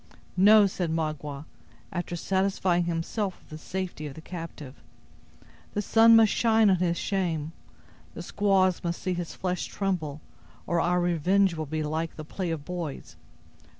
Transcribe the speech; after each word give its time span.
"No!" 0.35 0.65
said 0.65 0.89
Magua, 0.89 1.45
after 1.91 2.15
satisfying 2.15 2.85
himself 2.85 3.39
of 3.39 3.49
the 3.51 3.57
safety 3.59 4.07
of 4.07 4.15
the 4.15 4.19
captive; 4.21 4.81
"the 5.75 5.81
sun 5.83 6.15
must 6.15 6.31
shine 6.33 6.71
on 6.71 6.77
his 6.77 6.97
shame; 6.97 7.51
the 8.15 8.23
squaws 8.23 8.83
must 8.83 8.99
see 8.99 9.13
his 9.13 9.35
flesh 9.35 9.67
tremble, 9.67 10.19
or 10.65 10.81
our 10.81 10.99
revenge 10.99 11.53
will 11.53 11.67
be 11.67 11.83
like 11.83 12.15
the 12.15 12.25
play 12.25 12.49
of 12.49 12.65
boys. 12.65 13.15